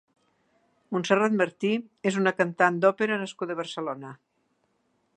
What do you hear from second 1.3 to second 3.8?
Martí és una cantant d'òpera nascuda a